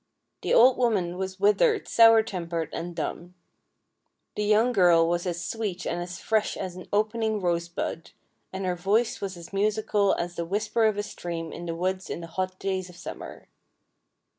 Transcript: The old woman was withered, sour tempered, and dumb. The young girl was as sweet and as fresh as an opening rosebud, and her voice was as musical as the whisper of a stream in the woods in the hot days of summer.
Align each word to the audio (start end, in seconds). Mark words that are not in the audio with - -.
The 0.41 0.51
old 0.51 0.77
woman 0.79 1.15
was 1.15 1.39
withered, 1.39 1.87
sour 1.87 2.23
tempered, 2.23 2.69
and 2.73 2.95
dumb. 2.95 3.35
The 4.35 4.43
young 4.43 4.71
girl 4.71 5.07
was 5.07 5.27
as 5.27 5.45
sweet 5.45 5.85
and 5.85 6.01
as 6.01 6.19
fresh 6.19 6.57
as 6.57 6.75
an 6.75 6.87
opening 6.91 7.39
rosebud, 7.39 8.09
and 8.51 8.65
her 8.65 8.75
voice 8.75 9.21
was 9.21 9.37
as 9.37 9.53
musical 9.53 10.15
as 10.15 10.37
the 10.37 10.43
whisper 10.45 10.85
of 10.85 10.97
a 10.97 11.03
stream 11.03 11.53
in 11.53 11.67
the 11.67 11.75
woods 11.75 12.09
in 12.09 12.21
the 12.21 12.25
hot 12.25 12.57
days 12.57 12.89
of 12.89 12.95
summer. 12.95 13.47